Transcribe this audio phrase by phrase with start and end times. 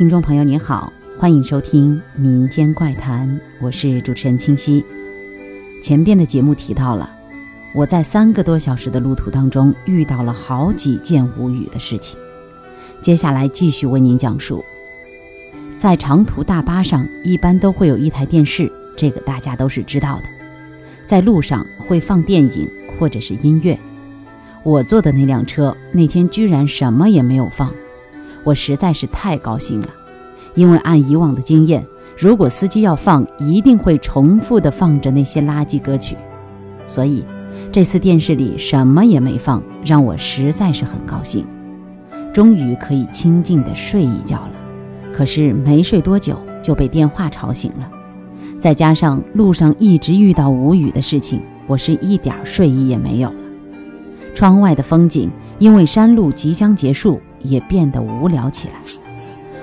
[0.00, 3.28] 听众朋友您好，欢迎收听《民间怪谈》，
[3.60, 4.82] 我是主持人清晰。
[5.82, 7.10] 前边的节目提到了，
[7.74, 12.18] 我在三个多小时的路途当中遇到了好几件无语的事情。
[13.02, 14.64] 接下来继续为您讲述。
[15.76, 20.22] 在长途大巴上，一般都会有一台电视，这个大家都是知道的。
[21.04, 22.66] 在路上会放电影
[22.98, 23.78] 或者是音乐。
[24.62, 27.70] 我坐的那辆车那天居然什么也没有放。
[28.44, 29.88] 我实在是太高兴了，
[30.54, 31.86] 因为按以往的经验，
[32.16, 36.16] 如果司机要放，一定会重复的放着那些垃圾歌曲，
[36.86, 37.24] 所以
[37.70, 41.44] 这次电视里什么也没放，让我实在是很高兴，
[42.32, 44.52] 终于可以清静的睡一觉了。
[45.12, 47.90] 可是没睡多久就被电话吵醒了，
[48.58, 53.36] 再加上路上一直遇到无语的事情，我是一点睡意也没有了。
[54.34, 57.20] 窗外的风景因为山路即将结束。
[57.42, 58.74] 也变得无聊起来。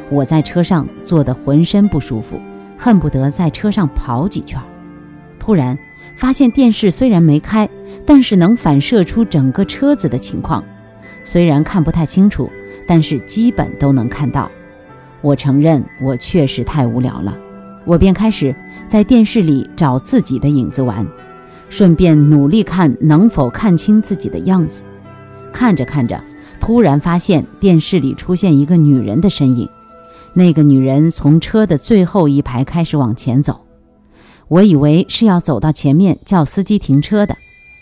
[0.09, 2.40] 我在车上坐得浑身不舒服，
[2.77, 4.60] 恨不得在车上跑几圈。
[5.40, 5.77] 突然
[6.16, 7.70] 发现电视虽然没开，
[8.05, 10.63] 但是能反射出整个车子的情况。
[11.26, 12.49] 虽然看不太清楚，
[12.88, 14.49] 但是基本都能看到。
[15.21, 17.35] 我承认我确实太无聊了，
[17.84, 18.55] 我便开始
[18.88, 21.05] 在电视里找自己的影子玩，
[21.70, 24.84] 顺便努力看能否看清自己的样子。
[25.51, 26.18] 看着看着。
[26.68, 29.70] 突然发现电视里出现一个女人的身影，
[30.34, 33.62] 那个女人从车的最后一排开始往前走，
[34.49, 37.38] 我以为是要走到前面叫司机停车的，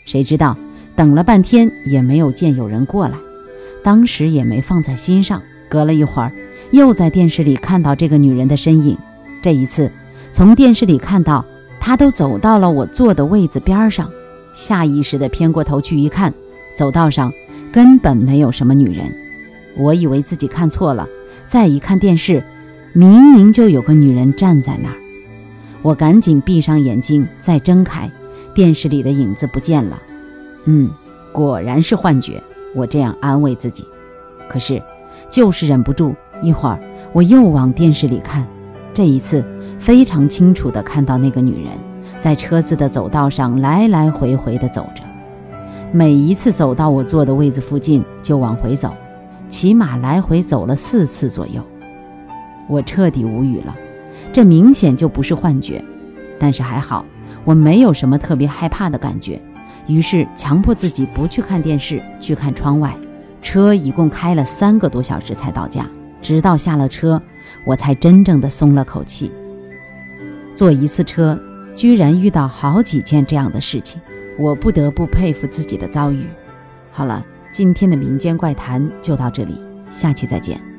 [0.06, 0.56] 谁知道
[0.96, 3.18] 等了半天也没有见有人过来，
[3.84, 5.42] 当时也没放在心上。
[5.68, 6.32] 隔了一会儿，
[6.70, 8.96] 又在电视里看到这个女人的身影，
[9.42, 9.92] 这一次
[10.32, 11.44] 从电视里看到
[11.80, 14.08] 她都走到了我坐的位子边上，
[14.54, 16.32] 下意识地偏过头去一看，
[16.78, 17.34] 走道上。
[17.76, 19.14] 根本没有什么女人，
[19.76, 21.06] 我以为自己看错了。
[21.46, 22.42] 再一看电视，
[22.94, 24.96] 明明就有个女人站在那儿。
[25.82, 28.10] 我赶紧闭上眼睛，再睁开，
[28.54, 30.02] 电视里的影子不见了。
[30.64, 30.90] 嗯，
[31.34, 32.42] 果然是幻觉。
[32.74, 33.86] 我这样安慰自己，
[34.48, 34.82] 可是
[35.30, 36.16] 就是忍不住。
[36.42, 36.80] 一会儿
[37.12, 38.48] 我又往电视里看，
[38.94, 39.44] 这一次
[39.80, 41.74] 非常清楚地看到那个女人
[42.22, 45.04] 在车子的走道上来来回回地走着。
[45.96, 48.94] 每一次走到我坐的位子附近，就往回走，
[49.48, 51.64] 起码来回走了四次左右。
[52.68, 53.74] 我彻底无语了，
[54.34, 55.82] 这明显就不是幻觉。
[56.38, 57.06] 但是还好，
[57.46, 59.42] 我没有什么特别害怕的感觉，
[59.88, 62.94] 于是强迫自己不去看电视，去看窗外。
[63.42, 65.88] 车一共开了三个多小时才到家，
[66.22, 67.22] 直到下了车，
[67.66, 69.32] 我才真正的松了口气。
[70.58, 71.40] 坐一次车，
[71.74, 74.02] 居然遇到好几件这样的事情。
[74.38, 76.26] 我不得不佩服自己的遭遇。
[76.92, 79.60] 好了，今天的民间怪谈就到这里，
[79.92, 80.75] 下期再见。